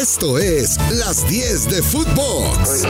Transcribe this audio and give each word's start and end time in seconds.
Esto 0.00 0.38
es 0.38 0.76
Las 0.90 1.26
10 1.26 1.70
de 1.70 1.82
Footbox. 1.82 2.86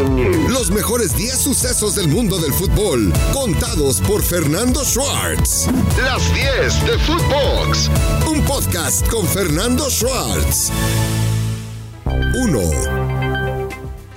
Los 0.49 0.73
mejores 0.73 1.17
10 1.17 1.39
sucesos 1.39 1.95
del 1.95 2.09
mundo 2.09 2.37
del 2.37 2.53
fútbol, 2.53 3.13
contados 3.33 4.01
por 4.01 4.25
Fernando 4.25 4.85
Schwartz. 4.85 5.69
Las 6.03 6.35
10 6.35 6.85
de 6.85 6.99
Footbox. 6.99 7.91
Un 8.29 8.45
podcast 8.45 9.07
con 9.07 9.25
Fernando 9.25 9.89
Schwartz. 9.89 10.73
1. 12.43 12.61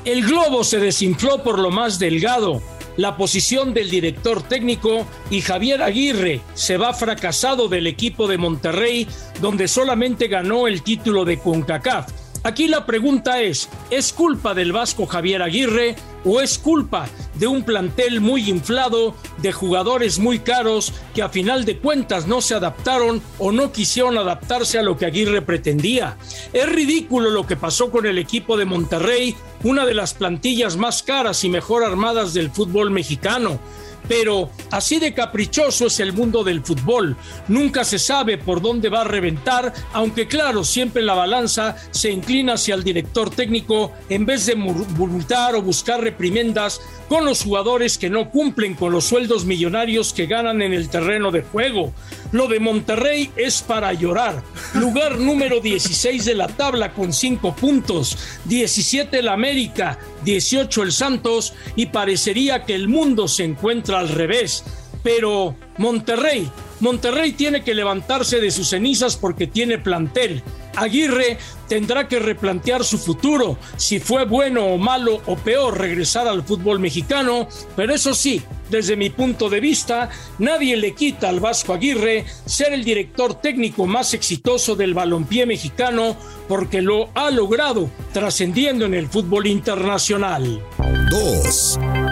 El 0.05 0.25
globo 0.25 0.63
se 0.63 0.79
desinfló 0.79 1.43
por 1.43 1.59
lo 1.59 1.69
más 1.69 1.99
delgado. 1.99 2.59
La 2.97 3.15
posición 3.15 3.75
del 3.75 3.91
director 3.91 4.41
técnico 4.41 5.05
y 5.29 5.41
Javier 5.41 5.83
Aguirre 5.83 6.41
se 6.55 6.77
va 6.77 6.95
fracasado 6.95 7.67
del 7.67 7.85
equipo 7.85 8.27
de 8.27 8.39
Monterrey, 8.39 9.07
donde 9.41 9.67
solamente 9.67 10.27
ganó 10.27 10.67
el 10.67 10.81
título 10.81 11.23
de 11.23 11.37
CONCACAF. 11.37 12.18
Aquí 12.43 12.69
la 12.69 12.85
pregunta 12.85 13.41
es, 13.41 13.67
¿es 13.89 14.13
culpa 14.13 14.53
del 14.53 14.71
vasco 14.71 15.05
Javier 15.05 15.41
Aguirre 15.41 15.97
o 16.23 16.39
es 16.39 16.57
culpa 16.57 17.09
de 17.35 17.47
un 17.47 17.63
plantel 17.63 18.21
muy 18.21 18.49
inflado, 18.49 19.13
de 19.37 19.51
jugadores 19.51 20.19
muy 20.19 20.39
caros 20.39 20.93
que 21.13 21.21
a 21.21 21.27
final 21.27 21.65
de 21.65 21.77
cuentas 21.79 22.27
no 22.27 22.39
se 22.39 22.55
adaptaron 22.55 23.21
o 23.39 23.51
no 23.51 23.73
quisieron 23.73 24.17
adaptarse 24.17 24.79
a 24.79 24.83
lo 24.83 24.97
que 24.97 25.05
Aguirre 25.05 25.41
pretendía? 25.41 26.17
Es 26.53 26.67
ridículo 26.69 27.29
lo 27.29 27.45
que 27.45 27.57
pasó 27.57 27.91
con 27.91 28.05
el 28.05 28.17
equipo 28.17 28.55
de 28.55 28.65
Monterrey, 28.65 29.35
una 29.65 29.85
de 29.85 29.93
las 29.93 30.13
plantillas 30.13 30.77
más 30.77 31.03
caras 31.03 31.43
y 31.43 31.49
mejor 31.49 31.83
armadas 31.83 32.33
del 32.33 32.51
fútbol 32.51 32.89
mexicano 32.89 33.59
pero 34.09 34.49
así 34.71 34.99
de 34.99 35.13
caprichoso 35.13 35.85
es 35.85 35.99
el 35.99 36.11
mundo 36.11 36.43
del 36.43 36.63
fútbol. 36.63 37.15
Nunca 37.47 37.85
se 37.85 37.99
sabe 37.99 38.39
por 38.39 38.59
dónde 38.59 38.89
va 38.89 39.01
a 39.01 39.05
reventar, 39.05 39.71
aunque 39.93 40.27
claro, 40.27 40.63
siempre 40.63 41.03
la 41.03 41.13
balanza 41.13 41.77
se 41.91 42.09
inclina 42.09 42.53
hacia 42.53 42.73
el 42.73 42.83
director 42.83 43.29
técnico 43.29 43.93
en 44.09 44.25
vez 44.25 44.47
de 44.47 44.55
multar 44.55 45.55
o 45.55 45.61
buscar 45.61 46.01
reprimendas 46.01 46.81
con 47.09 47.25
los 47.25 47.43
jugadores 47.43 47.97
que 47.97 48.09
no 48.09 48.29
cumplen 48.29 48.75
con 48.75 48.93
los 48.93 49.05
sueldos 49.05 49.43
millonarios 49.43 50.13
que 50.13 50.27
ganan 50.27 50.61
en 50.61 50.73
el 50.73 50.89
terreno 50.89 51.31
de 51.31 51.41
juego. 51.41 51.91
Lo 52.31 52.47
de 52.47 52.59
Monterrey 52.59 53.31
es 53.35 53.63
para 53.63 53.91
llorar. 53.93 54.43
Lugar 54.75 55.17
número 55.19 55.59
16 55.59 56.23
de 56.23 56.35
la 56.35 56.47
tabla 56.47 56.93
con 56.93 57.11
5 57.11 57.55
puntos, 57.55 58.17
17 58.45 59.19
el 59.19 59.27
América, 59.27 59.97
18 60.23 60.83
el 60.83 60.91
Santos 60.91 61.53
y 61.75 61.87
parecería 61.87 62.63
que 62.63 62.75
el 62.75 62.87
mundo 62.87 63.27
se 63.27 63.43
encuentra 63.43 63.99
al 63.99 64.09
revés. 64.09 64.63
Pero 65.01 65.55
Monterrey, 65.77 66.49
Monterrey 66.79 67.31
tiene 67.31 67.63
que 67.63 67.73
levantarse 67.73 68.39
de 68.39 68.51
sus 68.51 68.69
cenizas 68.69 69.17
porque 69.17 69.47
tiene 69.47 69.79
plantel. 69.79 70.43
Aguirre 70.79 71.37
tendrá 71.67 72.07
que 72.07 72.19
replantear 72.19 72.83
su 72.83 72.97
futuro, 72.97 73.57
si 73.77 73.99
fue 73.99 74.25
bueno 74.25 74.65
o 74.65 74.77
malo 74.77 75.21
o 75.25 75.35
peor 75.35 75.77
regresar 75.77 76.27
al 76.27 76.43
fútbol 76.43 76.79
mexicano, 76.79 77.47
pero 77.75 77.93
eso 77.93 78.13
sí, 78.13 78.41
desde 78.69 78.95
mi 78.95 79.09
punto 79.09 79.49
de 79.49 79.59
vista, 79.59 80.09
nadie 80.37 80.77
le 80.77 80.93
quita 80.93 81.29
al 81.29 81.39
Vasco 81.39 81.73
Aguirre 81.73 82.25
ser 82.45 82.73
el 82.73 82.83
director 82.83 83.35
técnico 83.35 83.85
más 83.85 84.13
exitoso 84.13 84.75
del 84.75 84.93
balompié 84.93 85.45
mexicano 85.45 86.15
porque 86.47 86.81
lo 86.81 87.09
ha 87.15 87.29
logrado 87.31 87.89
trascendiendo 88.13 88.85
en 88.85 88.93
el 88.93 89.07
fútbol 89.07 89.47
internacional. 89.47 90.61
2. 91.09 92.08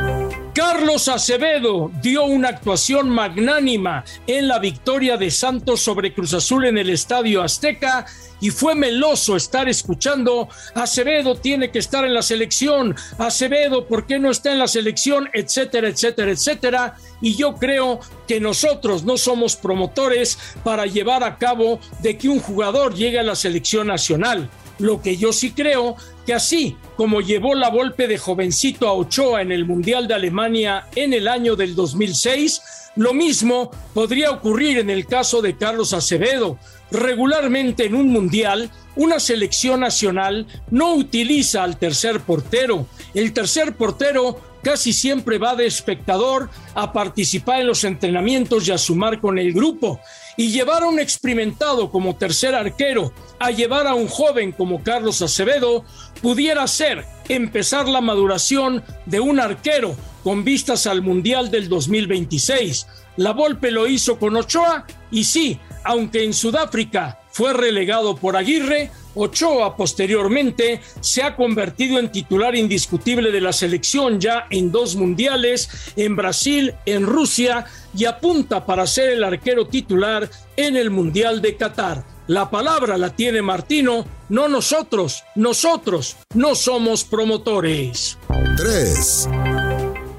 Carlos 0.57 1.07
Acevedo 1.07 1.91
dio 2.01 2.25
una 2.25 2.49
actuación 2.49 3.11
magnánima 3.11 4.03
en 4.25 4.47
la 4.47 4.57
victoria 4.57 5.15
de 5.15 5.29
Santos 5.29 5.81
sobre 5.81 6.15
Cruz 6.15 6.33
Azul 6.33 6.65
en 6.65 6.79
el 6.79 6.89
Estadio 6.89 7.43
Azteca 7.43 8.07
y 8.41 8.49
fue 8.49 8.73
meloso 8.73 9.35
estar 9.35 9.69
escuchando 9.69 10.49
Acevedo 10.73 11.35
tiene 11.35 11.69
que 11.69 11.77
estar 11.77 12.03
en 12.05 12.15
la 12.15 12.23
selección, 12.23 12.95
Acevedo, 13.19 13.85
¿por 13.85 14.07
qué 14.07 14.17
no 14.17 14.31
está 14.31 14.51
en 14.51 14.57
la 14.57 14.67
selección? 14.67 15.29
etcétera, 15.31 15.89
etcétera, 15.89 16.31
etcétera. 16.31 16.95
Y 17.21 17.35
yo 17.35 17.53
creo 17.53 17.99
que 18.27 18.39
nosotros 18.39 19.03
no 19.03 19.17
somos 19.17 19.55
promotores 19.55 20.39
para 20.63 20.87
llevar 20.87 21.23
a 21.23 21.37
cabo 21.37 21.79
de 22.01 22.17
que 22.17 22.29
un 22.29 22.39
jugador 22.39 22.95
llegue 22.95 23.19
a 23.19 23.23
la 23.23 23.35
selección 23.35 23.85
nacional. 23.85 24.49
Lo 24.79 25.01
que 25.01 25.17
yo 25.17 25.33
sí 25.33 25.51
creo 25.51 25.95
que 26.25 26.33
así 26.33 26.77
como 26.95 27.21
llevó 27.21 27.55
la 27.55 27.69
golpe 27.69 28.07
de 28.07 28.17
jovencito 28.17 28.87
a 28.87 28.93
Ochoa 28.93 29.41
en 29.41 29.51
el 29.51 29.65
Mundial 29.65 30.07
de 30.07 30.13
Alemania 30.13 30.87
en 30.95 31.13
el 31.13 31.27
año 31.27 31.55
del 31.55 31.75
2006, 31.75 32.61
lo 32.95 33.13
mismo 33.13 33.71
podría 33.93 34.31
ocurrir 34.31 34.79
en 34.79 34.89
el 34.89 35.05
caso 35.05 35.41
de 35.41 35.55
Carlos 35.55 35.93
Acevedo. 35.93 36.57
Regularmente 36.89 37.85
en 37.85 37.95
un 37.95 38.09
mundial, 38.09 38.71
una 38.95 39.19
selección 39.19 39.81
nacional 39.81 40.47
no 40.71 40.95
utiliza 40.95 41.63
al 41.63 41.77
tercer 41.77 42.21
portero. 42.21 42.87
El 43.13 43.33
tercer 43.33 43.75
portero 43.75 44.39
casi 44.67 44.91
siempre 44.91 45.37
va 45.37 45.55
de 45.55 45.65
espectador 45.65 46.49
a 46.75 46.91
participar 46.91 47.61
en 47.61 47.67
los 47.67 47.85
entrenamientos 47.85 48.67
y 48.67 48.73
a 48.73 48.77
sumar 48.77 49.21
con 49.21 49.39
el 49.39 49.53
grupo. 49.53 50.01
Y 50.35 50.51
llevar 50.51 50.83
a 50.83 50.87
un 50.87 50.99
experimentado 50.99 51.89
como 51.89 52.17
tercer 52.17 52.53
arquero 52.53 53.13
a 53.39 53.51
llevar 53.51 53.87
a 53.87 53.95
un 53.95 54.09
joven 54.09 54.51
como 54.51 54.83
Carlos 54.83 55.21
Acevedo 55.21 55.85
pudiera 56.21 56.67
ser 56.67 57.05
empezar 57.29 57.87
la 57.87 58.01
maduración 58.01 58.83
de 59.05 59.21
un 59.21 59.39
arquero 59.39 59.95
con 60.21 60.43
vistas 60.43 60.85
al 60.85 61.01
Mundial 61.01 61.49
del 61.49 61.69
2026. 61.69 62.87
La 63.15 63.31
Volpe 63.31 63.71
lo 63.71 63.87
hizo 63.87 64.19
con 64.19 64.35
Ochoa 64.35 64.85
y 65.11 65.23
sí, 65.23 65.61
aunque 65.85 66.25
en 66.25 66.33
Sudáfrica 66.33 67.21
fue 67.31 67.53
relegado 67.53 68.17
por 68.17 68.35
Aguirre, 68.35 68.91
Ochoa 69.17 69.75
posteriormente 69.75 70.81
se 70.99 71.23
ha 71.23 71.35
convertido 71.35 71.99
en 71.99 72.11
titular 72.11 72.55
indiscutible 72.55 73.31
de 73.31 73.41
la 73.41 73.51
selección 73.51 74.19
ya 74.19 74.47
en 74.49 74.71
dos 74.71 74.95
mundiales, 74.95 75.69
en 75.95 76.15
Brasil, 76.15 76.75
en 76.85 77.05
Rusia 77.05 77.65
y 77.95 78.05
apunta 78.05 78.65
para 78.65 78.85
ser 78.85 79.09
el 79.09 79.23
arquero 79.23 79.67
titular 79.67 80.29
en 80.55 80.75
el 80.75 80.91
Mundial 80.91 81.41
de 81.41 81.57
Qatar. 81.57 82.03
La 82.27 82.49
palabra 82.49 82.97
la 82.97 83.09
tiene 83.09 83.41
Martino, 83.41 84.05
no 84.29 84.47
nosotros, 84.49 85.23
nosotros 85.35 86.17
no 86.33 86.55
somos 86.55 87.03
promotores. 87.03 88.17
3. 88.57 89.29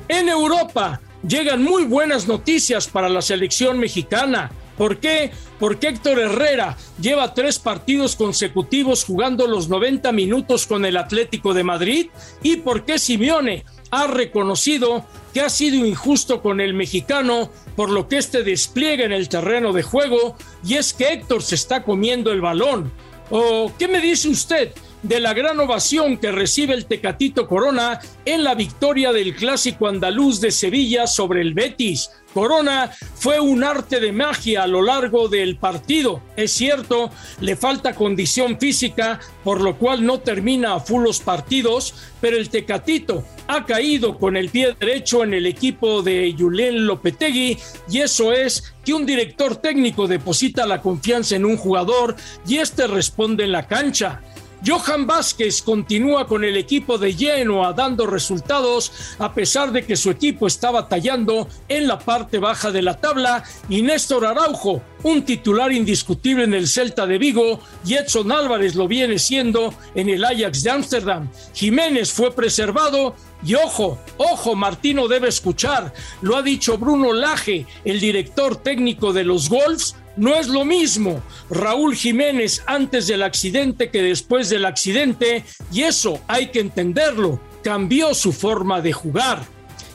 En 0.09 0.29
Europa 0.29 1.01
llegan 1.27 1.63
muy 1.63 1.85
buenas 1.85 2.27
noticias 2.27 2.87
para 2.87 3.09
la 3.09 3.21
selección 3.21 3.79
mexicana. 3.79 4.51
¿Por 4.79 4.99
qué? 4.99 5.33
Porque 5.59 5.89
Héctor 5.89 6.21
Herrera 6.21 6.79
lleva 7.01 7.35
tres 7.35 7.59
partidos 7.59 8.15
consecutivos 8.15 9.05
jugando 9.05 9.49
los 9.49 9.69
90 9.69 10.13
minutos 10.13 10.67
con 10.67 10.85
el 10.85 10.97
Atlético 10.97 11.53
de 11.53 11.65
Madrid 11.65 12.07
y 12.43 12.59
porque 12.59 13.01
Simeone 13.01 13.65
ha 13.91 14.07
reconocido 14.07 15.05
que 15.35 15.41
ha 15.41 15.51
sido 15.51 15.85
injusto 15.85 16.41
con 16.41 16.61
el 16.61 16.75
mexicano 16.75 17.51
por 17.75 17.91
lo 17.91 18.09
que 18.09 18.19
este 18.19 18.45
despliega 18.45 19.05
en 19.05 19.13
el 19.13 19.29
terreno 19.29 19.73
de 19.73 19.83
juego 19.83 20.37
y 20.65 20.75
es 20.75 20.95
que 20.95 21.13
Héctor 21.13 21.43
se 21.43 21.57
está 21.57 21.83
comiendo 21.83 22.31
el 22.31 22.41
balón. 22.41 22.93
¿O 23.31 23.73
qué 23.79 23.89
me 23.89 24.01
dice 24.01 24.29
usted? 24.29 24.73
de 25.03 25.21
la 25.21 25.33
gran 25.33 25.61
ovación 25.61 26.19
que 26.19 26.33
recibe 26.33 26.75
el 26.75 26.87
Tecatito 26.87 27.47
Corona 27.47 28.01
en 28.25 28.43
la 28.43 28.55
victoria 28.55 29.13
del 29.13 29.35
clásico 29.35 29.87
andaluz 29.87 30.41
de 30.41 30.51
Sevilla 30.51 31.07
sobre 31.07 31.41
el 31.41 31.55
Betis. 31.55 32.11
Corona 32.39 32.93
fue 33.17 33.41
un 33.41 33.65
arte 33.65 33.99
de 33.99 34.13
magia 34.13 34.63
a 34.63 34.69
lo 34.69 34.81
largo 34.81 35.27
del 35.27 35.57
partido. 35.57 36.23
Es 36.37 36.53
cierto, 36.53 37.11
le 37.41 37.57
falta 37.57 37.97
condición 37.97 38.61
física, 38.61 39.19
por 39.43 39.61
lo 39.61 39.77
cual 39.77 40.07
no 40.07 40.21
termina 40.21 40.75
a 40.75 40.79
full 40.79 41.03
los 41.03 41.19
partidos, 41.19 41.95
pero 42.21 42.37
el 42.37 42.49
Tecatito 42.49 43.25
ha 43.49 43.67
caído 43.67 44.19
con 44.19 44.37
el 44.37 44.51
pie 44.51 44.77
derecho 44.79 45.25
en 45.25 45.35
el 45.35 45.47
equipo 45.47 46.01
de 46.03 46.33
Julián 46.39 46.87
Lopetegui 46.87 47.59
y 47.91 47.99
eso 47.99 48.33
es 48.33 48.73
que 48.85 48.95
un 48.95 49.05
director 49.05 49.57
técnico 49.57 50.07
deposita 50.07 50.65
la 50.65 50.81
confianza 50.81 51.35
en 51.35 51.45
un 51.45 51.57
jugador 51.57 52.15
y 52.47 52.59
este 52.59 52.87
responde 52.87 53.43
en 53.43 53.51
la 53.51 53.67
cancha. 53.67 54.23
Johan 54.67 55.07
Vázquez 55.07 55.63
continúa 55.63 56.27
con 56.27 56.45
el 56.45 56.57
equipo 56.57 56.99
de 56.99 57.13
Genoa 57.13 57.73
dando 57.73 58.07
resultados 58.07 58.93
a 59.19 59.33
pesar 59.33 59.73
de 59.73 59.85
que 59.85 59.97
su 59.97 60.11
equipo 60.11 60.47
está 60.47 60.71
batallando 60.71 61.49
en 61.69 61.87
la 61.87 61.99
parte 61.99 62.39
baja 62.39 62.71
de 62.71 62.83
la 62.83 63.01
tabla 63.01 63.45
y 63.69 63.83
Néstor 63.83 64.27
Araujo, 64.27 64.83
un 65.05 65.23
titular 65.23 65.73
indiscutible 65.73 66.45
en 66.45 66.55
el 66.55 66.67
Celta 66.67 67.07
de 67.07 67.19
Vigo 67.19 67.61
y 67.85 67.95
Edson 67.95 68.33
Álvarez 68.33 68.75
lo 68.75 68.89
viene 68.89 69.19
siendo 69.19 69.73
en 69.95 70.09
el 70.09 70.25
Ajax 70.25 70.63
de 70.63 70.71
Ámsterdam. 70.71 71.29
Jiménez 71.55 72.13
fue 72.13 72.35
preservado 72.35 73.15
y 73.45 73.55
ojo, 73.55 73.99
ojo, 74.17 74.57
Martino 74.57 75.07
debe 75.07 75.29
escuchar, 75.29 75.93
lo 76.23 76.37
ha 76.37 76.43
dicho 76.43 76.77
Bruno 76.77 77.13
Laje, 77.13 77.67
el 77.85 78.01
director 78.01 78.57
técnico 78.57 79.13
de 79.13 79.23
los 79.23 79.49
Wolves, 79.49 79.95
no 80.19 80.35
es 80.35 80.49
lo 80.49 80.65
mismo 80.65 81.23
Raúl 81.51 81.95
Jiménez 81.95 82.63
antes 82.67 83.07
del 83.07 83.23
accidente 83.23 83.91
que 83.91 84.03
después 84.03 84.49
del 84.51 84.65
accidente 84.65 85.45
y 85.73 85.83
eso 85.83 86.21
hay 86.29 86.49
que 86.49 86.61
entenderlo, 86.61 87.41
cambió 87.63 88.15
su 88.15 88.33
forma 88.33 88.81
de 88.81 88.93
jugar. 88.93 89.43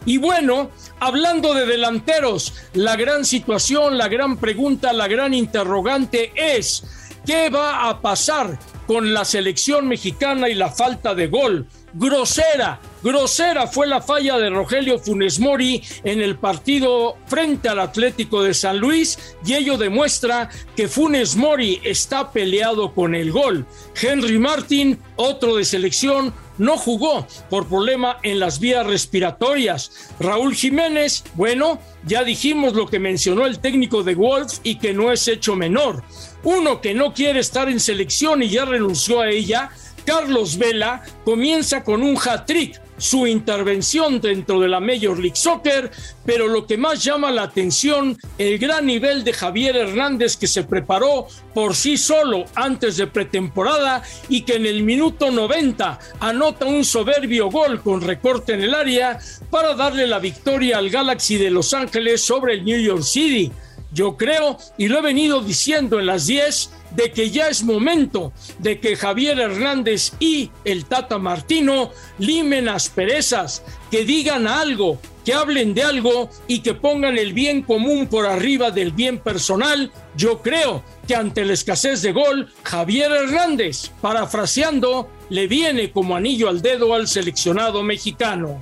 Y 0.05 0.17
bueno, 0.17 0.69
hablando 0.99 1.53
de 1.53 1.65
delanteros, 1.65 2.53
la 2.73 2.95
gran 2.95 3.23
situación, 3.23 3.97
la 3.97 4.09
gran 4.09 4.37
pregunta, 4.37 4.91
la 4.91 5.07
gran 5.07 5.33
interrogante 5.33 6.33
es, 6.35 6.83
¿qué 7.25 7.49
va 7.49 7.89
a 7.89 8.01
pasar 8.01 8.59
con 8.87 9.13
la 9.13 9.25
selección 9.25 9.87
mexicana 9.87 10.49
y 10.49 10.55
la 10.55 10.69
falta 10.69 11.15
de 11.15 11.27
gol. 11.27 11.67
Grosera, 11.95 12.79
grosera 13.03 13.67
fue 13.67 13.85
la 13.85 14.01
falla 14.01 14.39
de 14.39 14.49
Rogelio 14.49 14.97
Funes 14.97 15.39
Mori 15.39 15.83
en 16.03 16.21
el 16.21 16.37
partido 16.37 17.17
frente 17.27 17.69
al 17.69 17.79
Atlético 17.79 18.41
de 18.41 18.55
San 18.55 18.79
Luis 18.79 19.35
y 19.45 19.53
ello 19.53 19.77
demuestra 19.77 20.49
que 20.75 20.87
Funes 20.87 21.35
Mori 21.35 21.79
está 21.83 22.31
peleado 22.31 22.95
con 22.95 23.13
el 23.13 23.31
gol. 23.31 23.67
Henry 24.01 24.39
Martin, 24.39 24.97
otro 25.17 25.55
de 25.55 25.65
selección, 25.65 26.33
no 26.57 26.77
jugó 26.77 27.27
por 27.49 27.67
problema 27.67 28.17
en 28.23 28.39
las 28.39 28.59
vías 28.59 28.85
respiratorias. 28.85 30.11
Raúl 30.19 30.55
Jiménez, 30.55 31.23
bueno, 31.35 31.79
ya 32.05 32.23
dijimos 32.23 32.73
lo 32.73 32.87
que 32.87 32.99
mencionó 32.99 33.45
el 33.45 33.59
técnico 33.59 34.03
de 34.03 34.15
Wolves 34.15 34.61
y 34.63 34.79
que 34.79 34.93
no 34.93 35.11
es 35.11 35.27
hecho 35.27 35.55
menor. 35.55 36.03
Uno 36.43 36.81
que 36.81 36.93
no 36.93 37.13
quiere 37.13 37.39
estar 37.39 37.69
en 37.69 37.79
selección 37.79 38.43
y 38.43 38.49
ya 38.49 38.65
renunció 38.65 39.21
a 39.21 39.29
ella, 39.29 39.71
Carlos 40.05 40.57
Vela, 40.57 41.03
comienza 41.23 41.83
con 41.83 42.03
un 42.03 42.17
hat-trick 42.17 42.81
su 42.97 43.27
intervención 43.27 44.21
dentro 44.21 44.59
de 44.59 44.67
la 44.67 44.79
Major 44.79 45.17
League 45.19 45.35
Soccer, 45.35 45.91
pero 46.25 46.47
lo 46.47 46.65
que 46.65 46.77
más 46.77 47.03
llama 47.03 47.31
la 47.31 47.44
atención, 47.44 48.17
el 48.38 48.57
gran 48.59 48.85
nivel 48.85 49.23
de 49.23 49.33
Javier 49.33 49.75
Hernández 49.75 50.38
que 50.38 50.47
se 50.47 50.63
preparó 50.63 51.27
por 51.53 51.75
sí 51.75 51.97
solo 51.97 52.45
antes 52.55 52.97
de 52.97 53.07
pretemporada 53.07 54.03
y 54.29 54.44
que 54.44 54.55
en 54.55 54.65
el 54.65 54.83
minuto 54.83 55.31
90 55.31 56.00
anota 56.19 56.65
un 56.65 56.85
soberbio 56.85 57.50
gol 57.50 57.81
con 57.81 58.01
recorte 58.01 58.53
en 58.53 58.61
el 58.61 58.73
área 58.73 59.19
para 59.50 59.73
darle 59.73 60.07
la 60.07 60.19
victoria 60.19 60.77
al 60.77 60.89
Galaxy 60.89 61.38
de 61.38 61.50
Los 61.50 61.73
Ángeles 61.73 62.21
sobre 62.21 62.53
el 62.53 62.63
New 62.63 62.79
York 62.79 63.03
City. 63.03 63.51
Yo 63.93 64.17
creo, 64.17 64.57
y 64.77 64.87
lo 64.87 64.99
he 64.99 65.01
venido 65.01 65.41
diciendo 65.41 65.99
en 65.99 66.07
las 66.07 66.25
10, 66.25 66.71
de 66.95 67.11
que 67.11 67.29
ya 67.29 67.47
es 67.47 67.63
momento 67.63 68.33
de 68.59 68.79
que 68.79 68.95
Javier 68.95 69.39
Hernández 69.39 70.13
y 70.19 70.51
el 70.65 70.85
Tata 70.85 71.17
Martino 71.17 71.91
limen 72.19 72.69
asperezas, 72.69 73.63
que 73.91 74.05
digan 74.05 74.47
algo, 74.47 74.99
que 75.23 75.33
hablen 75.33 75.73
de 75.73 75.83
algo 75.83 76.29
y 76.47 76.59
que 76.59 76.73
pongan 76.73 77.17
el 77.17 77.33
bien 77.33 77.61
común 77.61 78.07
por 78.07 78.25
arriba 78.25 78.71
del 78.71 78.91
bien 78.91 79.19
personal. 79.19 79.91
Yo 80.15 80.41
creo 80.41 80.83
que 81.07 81.15
ante 81.15 81.45
la 81.45 81.53
escasez 81.53 82.01
de 82.01 82.11
gol, 82.11 82.51
Javier 82.63 83.11
Hernández, 83.11 83.91
parafraseando, 84.01 85.09
le 85.29 85.47
viene 85.47 85.91
como 85.91 86.15
anillo 86.15 86.49
al 86.49 86.61
dedo 86.61 86.93
al 86.93 87.07
seleccionado 87.07 87.83
mexicano. 87.83 88.59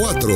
4. 0.00 0.28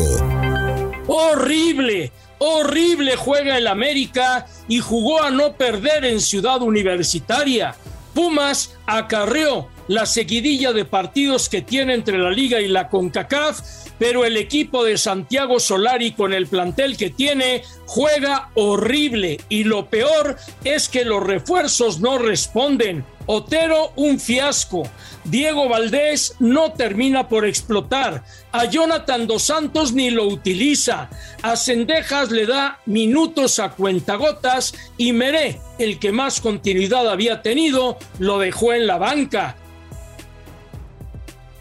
Horrible, 1.06 2.12
Horrible 2.44 3.14
juega 3.14 3.56
el 3.56 3.68
América 3.68 4.46
y 4.66 4.80
jugó 4.80 5.22
a 5.22 5.30
no 5.30 5.52
perder 5.52 6.04
en 6.04 6.20
Ciudad 6.20 6.60
Universitaria. 6.60 7.76
Pumas 8.14 8.74
acarreó 8.84 9.68
la 9.86 10.06
seguidilla 10.06 10.72
de 10.72 10.84
partidos 10.84 11.48
que 11.48 11.62
tiene 11.62 11.94
entre 11.94 12.18
la 12.18 12.32
liga 12.32 12.60
y 12.60 12.66
la 12.66 12.88
CONCACAF, 12.88 13.60
pero 14.02 14.24
el 14.24 14.36
equipo 14.36 14.82
de 14.82 14.98
Santiago 14.98 15.60
Solari 15.60 16.10
con 16.10 16.32
el 16.32 16.48
plantel 16.48 16.96
que 16.96 17.10
tiene 17.10 17.62
juega 17.86 18.50
horrible 18.54 19.38
y 19.48 19.62
lo 19.62 19.88
peor 19.90 20.38
es 20.64 20.88
que 20.88 21.04
los 21.04 21.22
refuerzos 21.22 22.00
no 22.00 22.18
responden. 22.18 23.04
Otero 23.26 23.92
un 23.94 24.18
fiasco. 24.18 24.82
Diego 25.22 25.68
Valdés 25.68 26.34
no 26.40 26.72
termina 26.72 27.28
por 27.28 27.46
explotar. 27.46 28.24
A 28.50 28.64
Jonathan 28.64 29.28
Dos 29.28 29.44
Santos 29.44 29.92
ni 29.92 30.10
lo 30.10 30.26
utiliza. 30.26 31.08
A 31.42 31.54
Cendejas 31.54 32.32
le 32.32 32.46
da 32.46 32.80
minutos 32.86 33.60
a 33.60 33.70
cuentagotas 33.70 34.74
y 34.96 35.12
Meré, 35.12 35.60
el 35.78 36.00
que 36.00 36.10
más 36.10 36.40
continuidad 36.40 37.08
había 37.08 37.40
tenido, 37.40 37.98
lo 38.18 38.40
dejó 38.40 38.72
en 38.72 38.88
la 38.88 38.98
banca. 38.98 39.54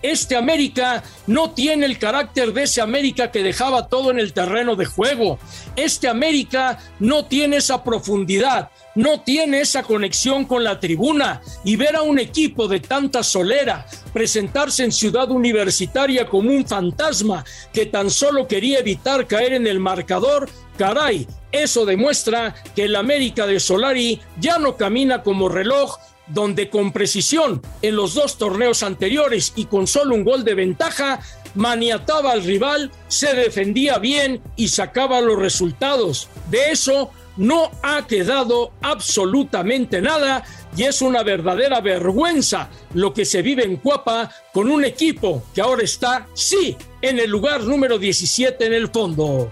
Este 0.02 0.36
América 0.36 1.04
no 1.28 1.52
tiene 1.52 1.86
el 1.86 2.00
carácter 2.00 2.54
de 2.54 2.64
ese 2.64 2.82
América 2.82 3.32
que 3.32 3.44
dejaba 3.44 3.88
todo 3.88 4.12
en 4.12 4.20
el 4.20 4.34
terreno 4.34 4.76
de 4.76 4.86
juego. 4.86 5.40
Este 5.76 6.08
América 6.08 6.80
no 7.00 7.26
tiene 7.26 7.58
esa 7.58 7.84
profundidad, 7.84 8.70
no 8.96 9.22
tiene 9.22 9.62
esa 9.62 9.84
conexión 9.84 10.46
con 10.46 10.64
la 10.64 10.80
tribuna 10.80 11.42
y 11.64 11.76
ver 11.76 11.96
a 11.96 12.02
un 12.02 12.20
equipo 12.20 12.68
de 12.68 12.80
tanta 12.80 13.24
solera 13.24 13.86
presentarse 14.14 14.84
en 14.84 14.92
Ciudad 14.92 15.30
Universitaria 15.32 16.28
como 16.28 16.50
un 16.50 16.66
fantasma 16.66 17.46
que 17.72 17.86
tan 17.86 18.10
solo 18.10 18.48
quería 18.48 18.80
evitar 18.80 19.28
caer 19.28 19.54
en 19.54 19.68
el 19.68 19.80
marcador, 19.80 20.50
caray, 20.78 21.28
eso 21.52 21.86
demuestra 21.86 22.56
que 22.76 22.86
el 22.86 22.96
América 22.96 23.46
de 23.46 23.60
Solari 23.60 24.22
ya 24.40 24.58
no 24.58 24.78
camina 24.78 25.22
como 25.22 25.50
reloj 25.50 25.98
donde 26.34 26.70
con 26.70 26.92
precisión 26.92 27.62
en 27.82 27.96
los 27.96 28.14
dos 28.14 28.38
torneos 28.38 28.84
anteriores 28.84 29.54
y 29.56 29.66
con 29.66 29.88
solo 29.88 30.16
un 30.16 30.24
gol 30.24 30.44
de 30.44 30.56
ventaja, 30.56 31.20
maniataba 31.56 32.32
al 32.32 32.44
rival, 32.44 32.92
se 33.08 33.34
defendía 33.34 33.98
bien 33.98 34.42
y 34.56 34.70
sacaba 34.70 35.22
los 35.22 35.38
resultados. 35.38 36.30
De 36.50 36.72
eso 36.72 37.12
no 37.38 37.72
ha 37.82 38.06
quedado 38.08 38.72
absolutamente 38.82 40.02
nada 40.02 40.44
y 40.76 40.84
es 40.84 41.02
una 41.02 41.24
verdadera 41.24 41.82
vergüenza 41.82 42.70
lo 42.94 43.14
que 43.14 43.26
se 43.26 43.42
vive 43.42 43.64
en 43.64 43.78
Cuapa 43.78 44.32
con 44.54 44.70
un 44.70 44.86
equipo 44.86 45.44
que 45.54 45.62
ahora 45.62 45.84
está, 45.84 46.28
sí, 46.34 46.78
en 47.02 47.20
el 47.20 47.30
lugar 47.30 47.64
número 47.64 47.98
17 47.98 48.66
en 48.66 48.74
el 48.74 48.90
fondo. 48.90 49.50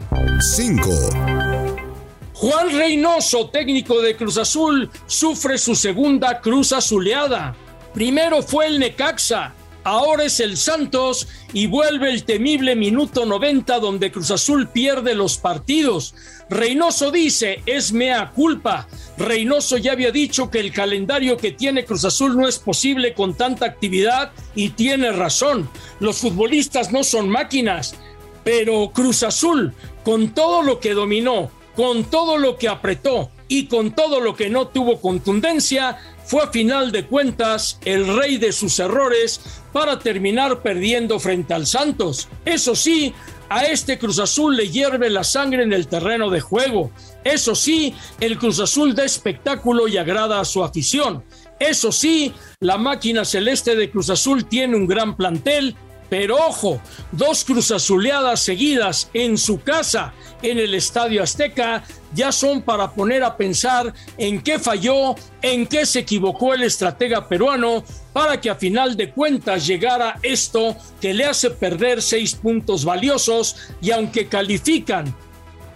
5. 0.55 1.38
Juan 2.39 2.71
Reynoso, 2.71 3.49
técnico 3.49 4.01
de 4.01 4.15
Cruz 4.15 4.37
Azul, 4.37 4.89
sufre 5.07 5.57
su 5.57 5.75
segunda 5.75 6.39
cruz 6.39 6.71
azuleada. 6.71 7.53
Primero 7.93 8.41
fue 8.41 8.67
el 8.67 8.79
Necaxa, 8.79 9.53
ahora 9.83 10.23
es 10.23 10.39
el 10.39 10.55
Santos 10.55 11.27
y 11.51 11.67
vuelve 11.67 12.09
el 12.09 12.23
temible 12.23 12.77
minuto 12.77 13.25
90 13.25 13.79
donde 13.79 14.09
Cruz 14.13 14.31
Azul 14.31 14.69
pierde 14.69 15.15
los 15.15 15.37
partidos. 15.37 16.15
Reynoso 16.49 17.11
dice, 17.11 17.61
es 17.65 17.91
mea 17.91 18.31
culpa. 18.33 18.87
Reynoso 19.17 19.75
ya 19.75 19.91
había 19.91 20.11
dicho 20.11 20.49
que 20.49 20.61
el 20.61 20.71
calendario 20.71 21.35
que 21.35 21.51
tiene 21.51 21.83
Cruz 21.83 22.05
Azul 22.05 22.37
no 22.37 22.47
es 22.47 22.57
posible 22.57 23.13
con 23.13 23.33
tanta 23.33 23.65
actividad 23.65 24.31
y 24.55 24.69
tiene 24.69 25.11
razón. 25.11 25.69
Los 25.99 26.19
futbolistas 26.19 26.93
no 26.93 27.03
son 27.03 27.27
máquinas, 27.27 27.95
pero 28.45 28.91
Cruz 28.93 29.23
Azul, 29.23 29.73
con 30.05 30.33
todo 30.33 30.61
lo 30.61 30.79
que 30.79 30.93
dominó, 30.93 31.51
con 31.79 32.03
todo 32.03 32.37
lo 32.37 32.57
que 32.57 32.67
apretó 32.67 33.31
y 33.47 33.67
con 33.67 33.95
todo 33.95 34.19
lo 34.19 34.35
que 34.35 34.49
no 34.49 34.67
tuvo 34.67 34.99
contundencia, 34.99 35.97
fue 36.25 36.43
a 36.43 36.47
final 36.47 36.91
de 36.91 37.05
cuentas 37.05 37.79
el 37.85 38.17
rey 38.17 38.35
de 38.35 38.51
sus 38.51 38.79
errores 38.79 39.39
para 39.71 39.97
terminar 39.97 40.61
perdiendo 40.61 41.21
frente 41.21 41.53
al 41.53 41.65
Santos. 41.65 42.27
Eso 42.43 42.75
sí, 42.75 43.13
a 43.47 43.63
este 43.63 43.97
Cruz 43.97 44.19
Azul 44.19 44.57
le 44.57 44.67
hierve 44.67 45.09
la 45.09 45.23
sangre 45.23 45.63
en 45.63 45.71
el 45.71 45.87
terreno 45.87 46.29
de 46.29 46.41
juego. 46.41 46.91
Eso 47.23 47.55
sí, 47.55 47.95
el 48.19 48.37
Cruz 48.37 48.59
Azul 48.59 48.93
da 48.93 49.05
espectáculo 49.05 49.87
y 49.87 49.95
agrada 49.95 50.41
a 50.41 50.45
su 50.45 50.65
afición. 50.65 51.23
Eso 51.61 51.93
sí, 51.93 52.33
la 52.59 52.77
máquina 52.77 53.23
celeste 53.23 53.77
de 53.77 53.89
Cruz 53.89 54.09
Azul 54.09 54.43
tiene 54.43 54.75
un 54.75 54.85
gran 54.85 55.15
plantel 55.15 55.77
pero 56.09 56.37
ojo, 56.37 56.81
dos 57.11 57.43
cruzazuleadas 57.45 58.41
seguidas 58.41 59.09
en 59.13 59.37
su 59.37 59.61
casa, 59.61 60.13
en 60.41 60.57
el 60.57 60.73
Estadio 60.73 61.21
Azteca, 61.21 61.83
ya 62.13 62.31
son 62.31 62.61
para 62.61 62.91
poner 62.91 63.23
a 63.23 63.37
pensar 63.37 63.93
en 64.17 64.41
qué 64.41 64.57
falló, 64.57 65.15
en 65.41 65.67
qué 65.67 65.85
se 65.85 65.99
equivocó 65.99 66.53
el 66.53 66.63
estratega 66.63 67.27
peruano 67.27 67.83
para 68.13 68.41
que 68.41 68.49
a 68.49 68.55
final 68.55 68.97
de 68.97 69.11
cuentas 69.11 69.67
llegara 69.67 70.19
esto 70.23 70.75
que 70.99 71.13
le 71.13 71.25
hace 71.25 71.51
perder 71.51 72.01
seis 72.01 72.33
puntos 72.33 72.83
valiosos 72.83 73.55
y 73.81 73.91
aunque 73.91 74.27
califican 74.27 75.15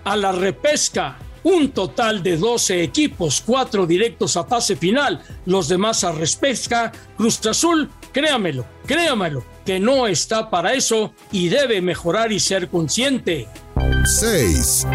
a 0.04 0.16
la 0.16 0.32
repesca 0.32 1.18
un 1.44 1.72
total 1.72 2.24
de 2.24 2.38
12 2.38 2.84
equipos, 2.84 3.44
cuatro 3.46 3.86
directos 3.86 4.38
a 4.38 4.46
fase 4.46 4.75
final, 4.75 5.22
los 5.46 5.68
demás 5.68 6.04
a 6.04 6.12
repesca, 6.12 6.92
Cruz 7.18 7.46
Azul, 7.46 7.90
créamelo, 8.13 8.65
créamelo, 8.86 9.43
que 9.65 9.79
no 9.79 10.08
está 10.08 10.50
para 10.50 10.74
eso 10.74 11.13
y 11.32 11.50
debe 11.50 11.82
mejorar 11.82 12.32
y 12.32 12.39
ser 12.39 12.70
consciente. 12.70 13.50
6. 14.20 14.88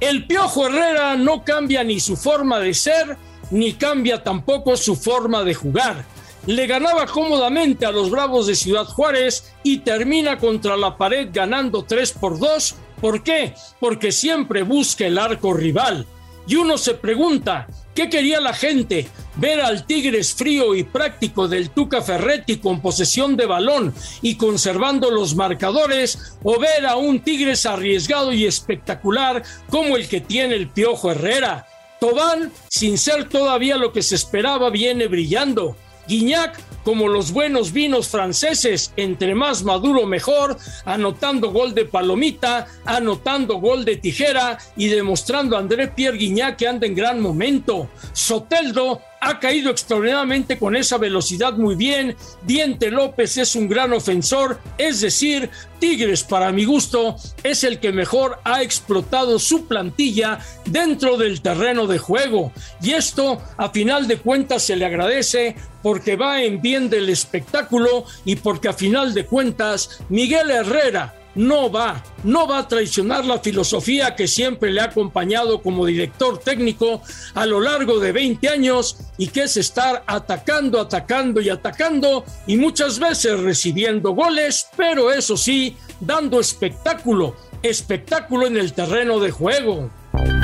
El 0.00 0.26
Piojo 0.26 0.66
Herrera 0.66 1.16
no 1.16 1.44
cambia 1.44 1.84
ni 1.84 2.00
su 2.00 2.16
forma 2.16 2.58
de 2.58 2.74
ser, 2.74 3.16
ni 3.50 3.74
cambia 3.74 4.22
tampoco 4.22 4.76
su 4.76 4.96
forma 4.96 5.44
de 5.44 5.54
jugar. 5.54 6.04
Le 6.46 6.66
ganaba 6.66 7.06
cómodamente 7.06 7.86
a 7.86 7.92
los 7.92 8.10
Bravos 8.10 8.46
de 8.46 8.54
Ciudad 8.54 8.84
Juárez 8.84 9.54
y 9.62 9.78
termina 9.78 10.38
contra 10.38 10.76
la 10.76 10.96
pared 10.96 11.30
ganando 11.32 11.84
3 11.84 12.12
por 12.12 12.38
2. 12.38 12.74
¿Por 13.00 13.22
qué? 13.22 13.54
Porque 13.80 14.12
siempre 14.12 14.62
busca 14.62 15.06
el 15.06 15.18
arco 15.18 15.54
rival. 15.54 16.06
Y 16.46 16.56
uno 16.56 16.76
se 16.76 16.94
pregunta, 16.94 17.66
¿qué 17.94 18.10
quería 18.10 18.40
la 18.40 18.52
gente? 18.52 19.08
¿Ver 19.36 19.60
al 19.60 19.86
Tigres 19.86 20.34
frío 20.34 20.74
y 20.74 20.84
práctico 20.84 21.48
del 21.48 21.70
Tuca 21.70 22.02
Ferretti 22.02 22.58
con 22.58 22.82
posesión 22.82 23.36
de 23.36 23.46
balón 23.46 23.94
y 24.20 24.36
conservando 24.36 25.10
los 25.10 25.34
marcadores? 25.34 26.36
¿O 26.42 26.58
ver 26.58 26.86
a 26.86 26.96
un 26.96 27.20
Tigres 27.20 27.64
arriesgado 27.64 28.32
y 28.32 28.44
espectacular 28.44 29.42
como 29.70 29.96
el 29.96 30.08
que 30.08 30.20
tiene 30.20 30.54
el 30.54 30.68
Piojo 30.68 31.10
Herrera? 31.10 31.66
Tobán, 31.98 32.52
sin 32.68 32.98
ser 32.98 33.28
todavía 33.28 33.76
lo 33.76 33.92
que 33.92 34.02
se 34.02 34.14
esperaba, 34.14 34.68
viene 34.68 35.06
brillando. 35.06 35.76
Guiñac 36.06 36.58
como 36.84 37.08
los 37.08 37.32
buenos 37.32 37.72
vinos 37.72 38.08
franceses, 38.08 38.92
entre 38.96 39.34
más 39.34 39.64
maduro 39.64 40.06
mejor, 40.06 40.56
anotando 40.84 41.50
gol 41.50 41.74
de 41.74 41.86
palomita, 41.86 42.66
anotando 42.84 43.56
gol 43.56 43.84
de 43.84 43.96
tijera 43.96 44.58
y 44.76 44.88
demostrando 44.88 45.56
a 45.56 45.60
André 45.60 45.88
Pierre 45.88 46.18
que 46.56 46.68
anda 46.68 46.86
en 46.86 46.94
gran 46.94 47.20
momento. 47.20 47.88
Soteldo 48.12 49.00
ha 49.20 49.40
caído 49.40 49.70
extraordinariamente 49.70 50.58
con 50.58 50.76
esa 50.76 50.98
velocidad 50.98 51.54
muy 51.54 51.76
bien. 51.76 52.14
Diente 52.42 52.90
López 52.90 53.38
es 53.38 53.56
un 53.56 53.68
gran 53.68 53.92
ofensor, 53.92 54.60
es 54.76 55.00
decir, 55.00 55.50
Tigres 55.78 56.22
para 56.22 56.52
mi 56.52 56.64
gusto 56.64 57.16
es 57.42 57.64
el 57.64 57.78
que 57.78 57.92
mejor 57.92 58.38
ha 58.44 58.62
explotado 58.62 59.38
su 59.38 59.66
plantilla 59.66 60.38
dentro 60.66 61.16
del 61.16 61.40
terreno 61.40 61.86
de 61.86 61.98
juego. 61.98 62.52
Y 62.82 62.92
esto 62.92 63.40
a 63.56 63.70
final 63.70 64.06
de 64.08 64.18
cuentas 64.18 64.62
se 64.62 64.76
le 64.76 64.84
agradece 64.86 65.56
porque 65.82 66.16
va 66.16 66.42
en 66.42 66.62
bien 66.62 66.73
del 66.80 67.08
espectáculo 67.08 68.04
y 68.24 68.36
porque 68.36 68.68
a 68.68 68.72
final 68.72 69.14
de 69.14 69.26
cuentas 69.26 70.00
Miguel 70.08 70.50
Herrera 70.50 71.14
no 71.34 71.70
va, 71.70 72.02
no 72.22 72.46
va 72.46 72.58
a 72.58 72.68
traicionar 72.68 73.24
la 73.24 73.38
filosofía 73.38 74.14
que 74.14 74.28
siempre 74.28 74.70
le 74.70 74.80
ha 74.80 74.84
acompañado 74.84 75.62
como 75.62 75.86
director 75.86 76.38
técnico 76.38 77.02
a 77.34 77.46
lo 77.46 77.60
largo 77.60 77.98
de 77.98 78.12
20 78.12 78.48
años 78.48 78.98
y 79.18 79.28
que 79.28 79.44
es 79.44 79.56
estar 79.56 80.04
atacando, 80.06 80.80
atacando 80.80 81.40
y 81.40 81.48
atacando 81.48 82.24
y 82.46 82.56
muchas 82.56 82.98
veces 82.98 83.40
recibiendo 83.40 84.10
goles, 84.12 84.68
pero 84.76 85.12
eso 85.12 85.36
sí, 85.36 85.76
dando 86.00 86.40
espectáculo, 86.40 87.34
espectáculo 87.62 88.46
en 88.46 88.56
el 88.56 88.72
terreno 88.72 89.18
de 89.18 89.30
juego. 89.30 89.90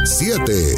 7. 0.04 0.74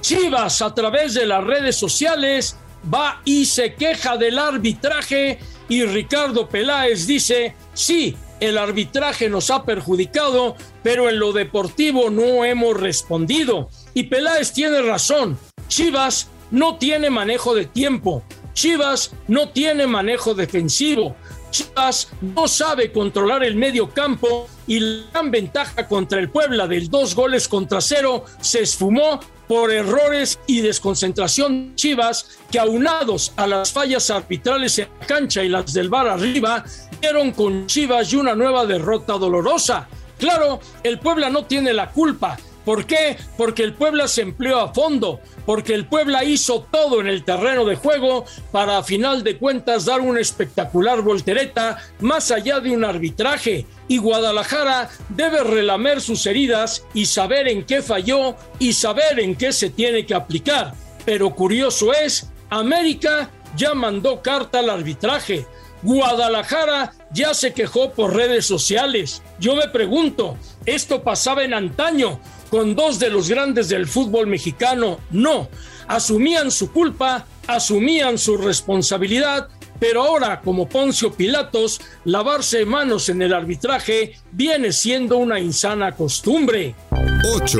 Chivas 0.00 0.62
a 0.62 0.72
través 0.72 1.14
de 1.14 1.26
las 1.26 1.42
redes 1.42 1.76
sociales 1.76 2.56
va 2.92 3.20
y 3.24 3.46
se 3.46 3.74
queja 3.74 4.16
del 4.16 4.38
arbitraje 4.38 5.38
y 5.68 5.84
Ricardo 5.84 6.48
Peláez 6.48 7.06
dice, 7.06 7.54
sí, 7.74 8.16
el 8.40 8.58
arbitraje 8.58 9.28
nos 9.28 9.50
ha 9.50 9.64
perjudicado, 9.64 10.56
pero 10.82 11.08
en 11.08 11.18
lo 11.18 11.32
deportivo 11.32 12.10
no 12.10 12.44
hemos 12.44 12.78
respondido. 12.78 13.68
Y 13.94 14.04
Peláez 14.04 14.52
tiene 14.52 14.82
razón. 14.82 15.38
Chivas 15.68 16.28
no 16.50 16.76
tiene 16.76 17.10
manejo 17.10 17.54
de 17.54 17.66
tiempo. 17.66 18.22
Chivas 18.52 19.12
no 19.26 19.48
tiene 19.48 19.86
manejo 19.86 20.34
defensivo. 20.34 21.16
Chivas 21.50 22.10
no 22.20 22.46
sabe 22.46 22.92
controlar 22.92 23.42
el 23.42 23.56
medio 23.56 23.90
campo 23.90 24.48
y 24.66 24.80
la 24.80 25.10
gran 25.10 25.30
ventaja 25.30 25.88
contra 25.88 26.20
el 26.20 26.30
Puebla 26.30 26.66
del 26.66 26.88
dos 26.88 27.14
goles 27.14 27.48
contra 27.48 27.80
cero 27.80 28.24
se 28.40 28.60
esfumó 28.60 29.20
por 29.48 29.72
errores 29.72 30.38
y 30.46 30.60
desconcentración 30.60 31.74
Chivas 31.76 32.38
que 32.50 32.58
aunados 32.58 33.32
a 33.36 33.46
las 33.46 33.72
fallas 33.72 34.10
arbitrales 34.10 34.78
en 34.78 34.88
la 35.00 35.06
cancha 35.06 35.42
y 35.42 35.48
las 35.48 35.72
del 35.72 35.88
bar 35.88 36.08
arriba 36.08 36.64
dieron 37.00 37.32
con 37.32 37.66
Chivas 37.66 38.12
y 38.12 38.16
una 38.16 38.34
nueva 38.34 38.66
derrota 38.66 39.14
dolorosa. 39.14 39.88
Claro, 40.18 40.60
el 40.82 40.98
Puebla 40.98 41.30
no 41.30 41.44
tiene 41.44 41.72
la 41.72 41.90
culpa, 41.90 42.38
¿Por 42.66 42.84
qué? 42.84 43.16
Porque 43.36 43.62
el 43.62 43.74
Puebla 43.74 44.08
se 44.08 44.22
empleó 44.22 44.58
a 44.58 44.74
fondo, 44.74 45.20
porque 45.46 45.72
el 45.72 45.86
Puebla 45.86 46.24
hizo 46.24 46.66
todo 46.68 47.00
en 47.00 47.06
el 47.06 47.22
terreno 47.22 47.64
de 47.64 47.76
juego 47.76 48.24
para 48.50 48.78
a 48.78 48.82
final 48.82 49.22
de 49.22 49.38
cuentas 49.38 49.84
dar 49.84 50.00
una 50.00 50.18
espectacular 50.18 51.00
voltereta 51.00 51.78
más 52.00 52.32
allá 52.32 52.58
de 52.58 52.72
un 52.72 52.84
arbitraje. 52.84 53.66
Y 53.86 53.98
Guadalajara 53.98 54.90
debe 55.10 55.44
relamer 55.44 56.00
sus 56.00 56.26
heridas 56.26 56.84
y 56.92 57.06
saber 57.06 57.46
en 57.46 57.64
qué 57.64 57.82
falló 57.82 58.34
y 58.58 58.72
saber 58.72 59.20
en 59.20 59.36
qué 59.36 59.52
se 59.52 59.70
tiene 59.70 60.04
que 60.04 60.14
aplicar. 60.14 60.74
Pero 61.04 61.36
curioso 61.36 61.92
es, 61.94 62.32
América 62.50 63.30
ya 63.56 63.74
mandó 63.74 64.22
carta 64.22 64.58
al 64.58 64.70
arbitraje. 64.70 65.46
Guadalajara 65.82 66.94
ya 67.12 67.32
se 67.32 67.52
quejó 67.52 67.92
por 67.92 68.16
redes 68.16 68.44
sociales. 68.44 69.22
Yo 69.38 69.54
me 69.54 69.68
pregunto, 69.68 70.36
¿esto 70.64 71.04
pasaba 71.04 71.44
en 71.44 71.54
antaño 71.54 72.18
con 72.56 72.74
dos 72.74 72.98
de 72.98 73.10
los 73.10 73.28
grandes 73.28 73.68
del 73.68 73.86
fútbol 73.86 74.26
mexicano. 74.26 74.98
No, 75.10 75.50
asumían 75.88 76.50
su 76.50 76.72
culpa, 76.72 77.26
asumían 77.46 78.16
su 78.16 78.38
responsabilidad, 78.38 79.48
pero 79.78 80.02
ahora, 80.02 80.40
como 80.40 80.66
Poncio 80.66 81.12
Pilatos, 81.12 81.82
lavarse 82.06 82.64
manos 82.64 83.10
en 83.10 83.20
el 83.20 83.34
arbitraje 83.34 84.18
viene 84.32 84.72
siendo 84.72 85.18
una 85.18 85.38
insana 85.38 85.92
costumbre. 85.92 86.74
8. 87.34 87.58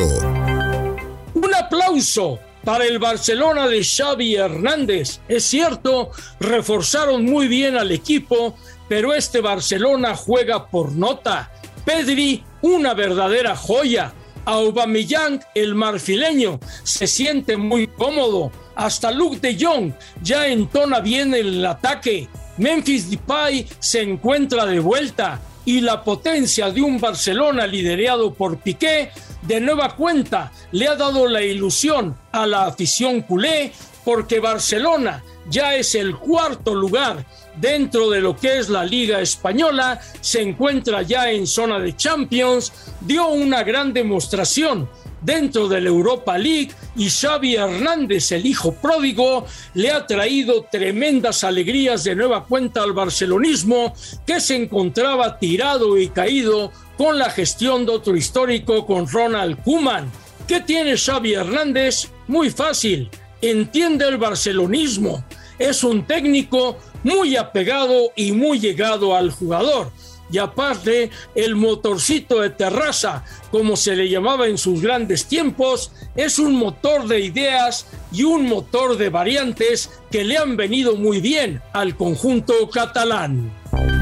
Un 1.35 1.55
aplauso 1.55 2.39
para 2.65 2.87
el 2.87 2.99
Barcelona 2.99 3.69
de 3.69 3.85
Xavi 3.85 4.35
Hernández. 4.37 5.21
Es 5.29 5.45
cierto, 5.45 6.11
reforzaron 6.41 7.23
muy 7.23 7.49
bien 7.49 7.77
al 7.77 7.93
equipo, 7.93 8.57
pero 8.89 9.13
este 9.13 9.43
Barcelona 9.43 10.17
juega 10.17 10.69
por 10.69 10.93
nota. 10.93 11.51
Pedri, 11.85 12.43
una 12.63 12.95
verdadera 12.95 13.55
joya 13.55 14.15
Aubameyang, 14.47 15.41
el 15.55 15.75
marfileño, 15.75 16.59
se 16.83 17.07
siente 17.07 17.57
muy 17.57 17.89
cómodo. 17.89 18.51
Hasta 18.75 19.11
Luke 19.11 19.39
de 19.41 19.57
Jong 19.63 19.93
ya 20.23 20.47
entona 20.47 21.01
bien 21.01 21.35
el 21.35 21.65
ataque. 21.67 22.29
Memphis 22.57 23.11
Depay 23.11 23.67
se 23.79 24.03
encuentra 24.03 24.65
de 24.65 24.81
vuelta 24.81 25.41
y 25.67 25.81
la 25.81 26.03
potencia 26.03 26.71
de 26.71 26.81
un 26.81 26.99
Barcelona 26.99 27.67
liderado 27.67 28.33
por 28.33 28.59
Piqué 28.59 29.11
de 29.43 29.61
nueva 29.61 29.95
cuenta 29.95 30.53
le 30.73 30.89
ha 30.89 30.95
dado 30.95 31.29
la 31.29 31.43
ilusión 31.43 32.17
a 32.33 32.47
la 32.47 32.67
afición 32.67 33.23
culé 33.23 33.73
porque 34.05 34.41
Barcelona 34.41 35.23
ya 35.49 35.75
es 35.75 35.95
el 35.95 36.17
cuarto 36.17 36.75
lugar 36.75 37.27
dentro 37.61 38.11
de 38.11 38.21
lo 38.21 38.37
que 38.37 38.59
es 38.59 38.69
la 38.69 38.85
Liga 38.85 39.21
Española, 39.21 40.01
se 40.21 40.43
encuentra 40.43 41.03
ya 41.03 41.31
en 41.31 41.47
zona 41.47 41.79
de 41.79 41.97
Champions, 41.97 42.73
dio 43.01 43.29
una 43.29 43.63
gran 43.63 43.93
demostración 43.93 44.89
dentro 45.27 45.67
de 45.67 45.81
la 45.81 45.89
Europa 45.89 46.39
League 46.39 46.71
y 46.95 47.11
Xavi 47.11 47.57
Hernández, 47.57 48.31
el 48.33 48.47
hijo 48.47 48.73
pródigo, 48.75 49.47
le 49.75 49.91
ha 49.91 50.07
traído 50.07 50.67
tremendas 50.71 51.43
alegrías 51.43 52.05
de 52.05 52.15
nueva 52.15 52.45
cuenta 52.45 52.83
al 52.83 52.93
barcelonismo 52.93 53.95
que 54.27 54.41
se 54.41 54.57
encontraba 54.57 55.39
tirado 55.39 55.99
y 55.99 56.09
caído 56.09 56.71
con 56.97 57.19
la 57.19 57.31
gestión 57.31 57.85
de 57.85 57.93
otro 57.93 58.17
histórico 58.17 58.87
con 58.87 59.09
Ronald 59.09 59.63
Kuman. 59.63 60.11
¿Qué 60.47 60.61
tiene 60.61 60.97
Xavi 60.97 61.35
Hernández? 61.35 62.09
Muy 62.29 62.51
fácil, 62.51 63.11
entiende 63.43 64.07
el 64.07 64.19
barcelonismo, 64.19 65.25
es 65.59 65.83
un 65.83 66.07
técnico 66.07 66.79
muy 67.07 67.37
apegado 67.37 68.11
y 68.17 68.33
muy 68.33 68.59
llegado 68.59 69.15
al 69.15 69.31
jugador. 69.31 69.93
Y 70.29 70.39
aparte, 70.39 71.11
el 71.37 71.55
motorcito 71.55 72.41
de 72.41 72.51
terraza, 72.51 73.25
como 73.53 73.77
se 73.77 73.95
le 73.95 74.09
llamaba 74.09 74.49
en 74.49 74.59
sus 74.59 74.83
grandes 74.83 75.27
tiempos, 75.27 75.93
es 76.17 76.41
un 76.41 76.57
motor 76.57 77.07
de 77.07 77.21
ideas 77.21 77.87
y 78.11 78.25
un 78.25 78.49
motor 78.49 78.97
de 78.97 79.09
variantes 79.09 79.89
que 80.11 80.25
le 80.25 80.37
han 80.37 80.57
venido 80.57 80.97
muy 80.97 81.21
bien 81.21 81.63
al 81.73 81.97
conjunto 81.97 82.69
catalán. 82.71 83.53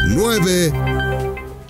9. 0.09 0.73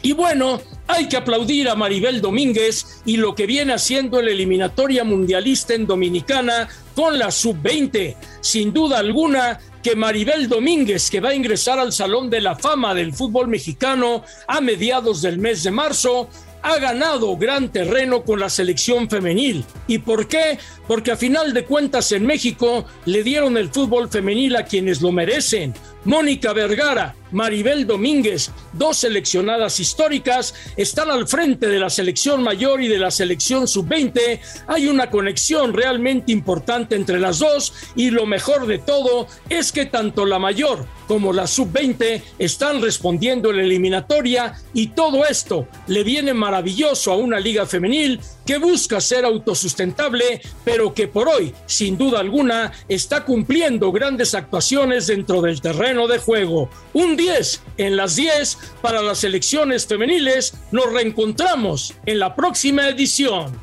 Y 0.03 0.12
bueno, 0.12 0.61
hay 0.87 1.09
que 1.09 1.17
aplaudir 1.17 1.69
a 1.69 1.75
Maribel 1.75 2.21
Domínguez 2.21 3.03
y 3.05 3.17
lo 3.17 3.35
que 3.35 3.47
viene 3.47 3.73
haciendo 3.73 4.19
en 4.19 4.26
la 4.26 4.33
eliminatoria 4.33 5.05
mundialista 5.05 5.75
en 5.75 5.87
Dominicana 5.87 6.69
con 6.95 7.19
la 7.19 7.31
sub-20. 7.31 8.17
Sin 8.41 8.73
duda 8.73 8.99
alguna, 8.99 9.59
que 9.83 9.97
Maribel 9.97 10.49
Domínguez, 10.49 11.11
que 11.11 11.21
va 11.21 11.31
a 11.31 11.35
ingresar 11.35 11.79
al 11.79 11.93
Salón 11.93 12.31
de 12.31 12.41
la 12.41 12.57
Fama 12.57 12.95
del 12.95 13.12
fútbol 13.12 13.49
mexicano 13.49 14.25
a 14.47 14.61
mediados 14.61 15.23
del 15.23 15.38
mes 15.38 15.62
de 15.62 15.71
marzo, 15.71 16.29
ha 16.62 16.79
ganado 16.79 17.37
gran 17.37 17.71
terreno 17.71 18.25
con 18.25 18.41
la 18.41 18.49
selección 18.49 19.11
femenil. 19.11 19.67
¿Y 19.87 19.99
por 19.99 20.26
qué? 20.26 20.59
Porque 20.88 21.12
a 21.12 21.17
final 21.17 21.53
de 21.53 21.67
cuentas 21.67 22.11
en 22.12 22.25
México 22.25 22.87
le 23.05 23.23
dieron 23.23 23.59
el 23.59 23.69
fútbol 23.69 24.09
femenil 24.09 24.57
a 24.57 24.64
quienes 24.64 25.03
lo 25.03 25.12
merecen. 25.12 25.75
Mónica 26.05 26.53
Vergara, 26.53 27.15
Maribel 27.33 27.87
Domínguez, 27.87 28.51
dos 28.75 28.99
seleccionadas 28.99 29.81
históricas, 29.81 30.55
están 30.77 31.11
al 31.11 31.27
frente 31.27 31.67
de 31.67 31.79
la 31.79 31.89
selección 31.89 32.43
mayor 32.43 32.83
y 32.83 32.89
de 32.89 32.99
la 32.99 33.11
selección 33.11 33.67
sub-20. 33.67 34.39
Hay 34.67 34.87
una 34.87 35.11
conexión 35.11 35.73
realmente 35.73 36.31
importante 36.31 36.95
entre 36.95 37.19
las 37.19 37.39
dos 37.39 37.73
y 37.97 38.11
lo 38.11 38.27
mejor 38.27 38.67
de 38.67 38.79
todo 38.79 39.27
es 39.49 39.73
que 39.73 39.87
tanto 39.87 40.27
la 40.27 40.39
mayor 40.39 40.87
como 41.09 41.33
la 41.33 41.47
sub-20 41.47 42.23
están 42.39 42.83
respondiendo 42.83 43.51
en 43.51 43.57
la 43.57 43.63
eliminatoria 43.65 44.55
y 44.73 44.89
todo 44.89 45.25
esto 45.25 45.69
le 45.87 46.05
viene 46.05 46.35
maravilloso 46.35 47.13
a 47.13 47.17
una 47.17 47.41
liga 47.41 47.67
femenil 47.67 48.21
que 48.47 48.59
busca 48.59 49.01
ser 49.01 49.25
autosustentable, 49.25 50.43
pero 50.65 50.93
que 50.93 51.09
por 51.09 51.29
hoy, 51.29 51.55
sin 51.67 51.97
duda 51.97 52.21
alguna, 52.21 52.73
está 52.89 53.25
cumpliendo 53.25 53.91
grandes 53.91 54.35
actuaciones 54.35 55.07
dentro 55.07 55.41
del 55.41 55.61
terreno 55.61 55.94
de 55.95 56.19
juego. 56.19 56.69
Un 56.93 57.17
10 57.17 57.63
en 57.79 57.97
las 57.97 58.17
10 58.17 58.59
para 58.83 59.01
las 59.01 59.25
elecciones 59.25 59.87
femeniles. 59.87 60.55
Nos 60.73 60.93
reencontramos 60.93 61.95
en 62.05 62.19
la 62.19 62.35
próxima 62.35 62.89
edición. 62.89 63.59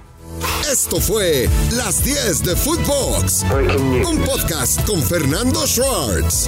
Esto 0.72 1.00
fue 1.02 1.50
Las 1.76 2.04
10 2.04 2.44
de 2.44 2.56
Footbox, 2.56 3.44
un 4.08 4.24
podcast 4.26 4.84
con 4.86 5.04
Fernando 5.04 5.68
Schwartz. 5.68 6.48